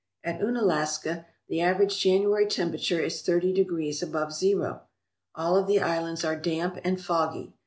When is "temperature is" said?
2.47-3.21